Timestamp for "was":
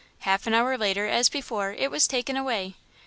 1.91-2.07